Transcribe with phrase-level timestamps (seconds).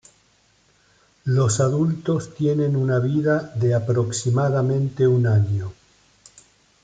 [1.25, 5.73] Los adultos tienen una vida de aproximadamente un año.